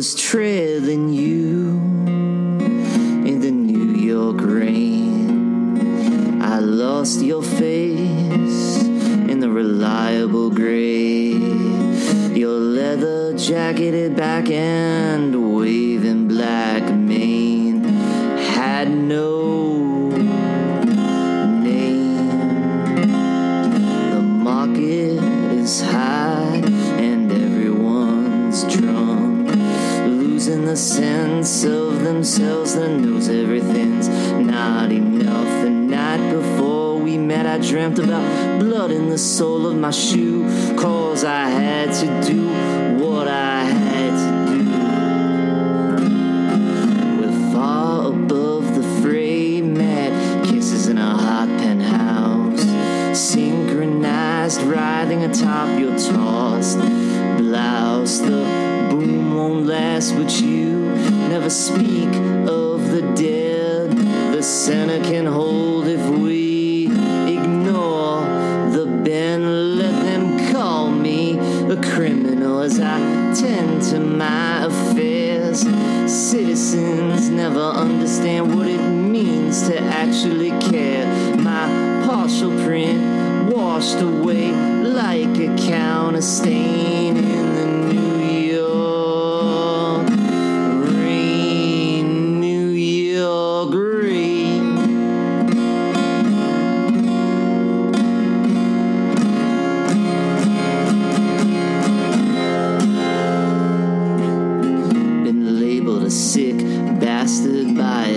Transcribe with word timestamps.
trailing 0.00 1.10
you 1.10 1.76
in 3.28 3.40
the 3.40 3.50
New 3.50 4.00
York 4.00 4.38
rain. 4.40 6.40
I 6.40 6.58
lost 6.58 7.20
your 7.20 7.42
face 7.42 8.82
in 8.82 9.40
the 9.40 9.50
reliable 9.50 10.48
gray. 10.48 11.32
Your 12.32 12.58
leather 12.58 13.36
jacketed 13.36 14.16
back 14.16 14.48
and 14.48 15.54
waving 15.54 16.28
black 16.28 16.82
mane 16.94 17.84
had 17.84 18.88
no 18.88 19.69
themselves 32.12 32.74
that 32.74 32.90
knows 32.90 33.28
everything's 33.28 34.08
not 34.08 34.90
enough. 34.90 35.62
The 35.62 35.70
night 35.70 36.32
before 36.32 36.98
we 36.98 37.16
met, 37.16 37.46
I 37.46 37.58
dreamt 37.58 38.00
about 38.00 38.58
blood 38.58 38.90
in 38.90 39.10
the 39.10 39.18
sole 39.18 39.66
of 39.66 39.76
my 39.76 39.92
shoe, 39.92 40.42
cause 40.76 41.22
I 41.22 41.48
had 41.48 41.92
to 42.00 42.32
do 42.32 42.42
what 43.04 43.28
I 43.28 43.49
speak 61.50 62.14
of 62.46 62.90
the 62.90 63.02
dead. 63.16 63.90
The 63.90 64.42
center 64.42 65.02
can 65.02 65.26
hold 65.26 65.88
if 65.88 66.00
we 66.08 66.86
ignore 66.86 68.20
the 68.70 68.86
bend. 69.04 69.76
Let 69.78 70.00
them 70.04 70.52
call 70.52 70.92
me 70.92 71.38
a 71.68 71.76
criminal 71.82 72.60
as 72.60 72.78
I 72.78 72.98
tend 73.34 73.82
to 73.90 73.98
my 73.98 74.64
affairs. 74.64 75.62
Citizens 76.06 77.28
never 77.30 77.60
understand 77.60 78.54
what 78.54 78.68
it 78.68 78.88
means 78.88 79.66
to 79.68 79.80
actually 79.80 80.50
care. 80.70 81.36
My 81.36 82.06
partial 82.06 82.52
print 82.64 83.52
washed 83.52 84.00
away 84.00 84.52
like 84.82 85.36
a 85.38 85.56
counter 85.68 86.22
stain 86.22 86.99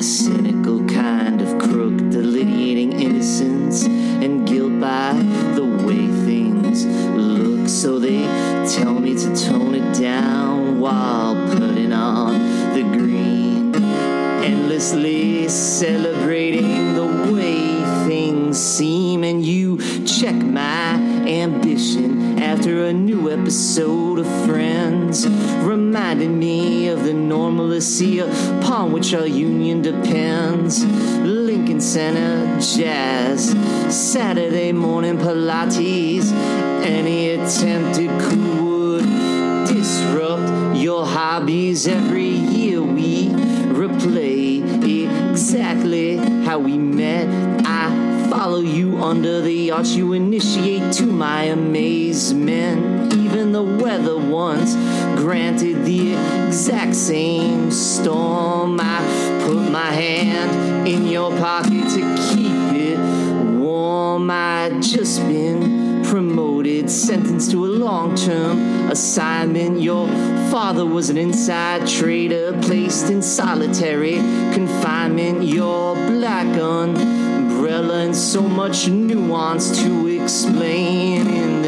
a 0.00 0.02
cynical 0.02 0.82
kind 0.86 1.42
of 1.42 1.58
crook, 1.58 1.94
delineating 2.10 2.90
innocence 3.02 3.84
and 3.84 4.48
guilt 4.48 4.80
by 4.80 5.12
the 5.54 5.64
way 5.84 6.06
things 6.24 6.86
look. 6.86 7.68
So 7.68 7.98
they 7.98 8.22
tell 8.66 8.94
me 8.94 9.14
to 9.14 9.36
tone 9.36 9.74
it 9.74 10.00
down 10.00 10.80
while 10.80 11.34
putting 11.50 11.92
on 11.92 12.32
the 12.72 12.82
green, 12.82 13.74
endlessly 14.42 15.46
celebrating 15.50 16.79
after 22.40 22.84
a 22.84 22.92
new 22.92 23.30
episode 23.30 24.18
of 24.18 24.26
Friends, 24.46 25.26
reminding 25.62 26.38
me 26.38 26.88
of 26.88 27.04
the 27.04 27.14
normalcy 27.14 28.18
upon 28.20 28.92
which 28.92 29.14
our 29.14 29.26
union 29.26 29.82
depends. 29.82 30.84
Lincoln 30.84 31.80
Center 31.80 32.60
jazz, 32.60 33.50
Saturday 33.88 34.72
morning 34.72 35.18
Pilates, 35.18 36.32
any 36.82 37.30
attempted 37.30 38.10
would 38.60 39.04
disrupt 39.66 40.76
your 40.76 41.06
hobbies 41.06 41.86
every 41.86 42.28
year 42.28 42.82
we 42.82 43.28
replay 43.28 44.60
exactly 45.30 46.16
how 46.44 46.58
we 46.58 46.76
met. 46.76 47.49
I 48.80 48.82
you 48.82 49.02
under 49.02 49.42
the 49.42 49.72
arch 49.72 49.88
you 49.88 50.14
initiate 50.14 50.94
to 50.94 51.04
my 51.04 51.42
amazement. 51.42 53.12
Even 53.12 53.52
the 53.52 53.62
weather 53.62 54.16
once 54.16 54.74
granted 55.20 55.84
the 55.84 56.14
exact 56.46 56.94
same 56.94 57.70
storm. 57.70 58.78
I 58.80 59.44
put 59.46 59.70
my 59.70 59.90
hand 59.92 60.88
in 60.88 61.06
your 61.08 61.30
pocket 61.36 61.90
to 61.90 62.00
keep 62.30 62.72
it 62.72 62.98
warm. 63.58 64.30
I'd 64.30 64.80
just 64.82 65.20
been 65.28 66.02
promoted, 66.04 66.90
sentenced 66.90 67.50
to 67.50 67.66
a 67.66 67.68
long 67.68 68.14
term 68.14 68.88
assignment. 68.90 69.82
Your 69.82 70.08
father 70.50 70.86
was 70.86 71.10
an 71.10 71.18
inside 71.18 71.86
trader, 71.86 72.58
placed 72.62 73.10
in 73.10 73.20
solitary 73.20 74.16
confinement. 74.54 75.42
Your 75.42 75.94
black 75.94 76.46
umbrella 77.80 78.04
and 78.04 78.16
so 78.16 78.42
much 78.42 78.88
nuance 78.88 79.82
to 79.82 80.06
explain 80.08 81.26
in 81.26 81.59